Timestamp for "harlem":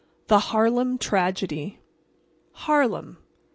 0.39-0.97, 2.53-3.17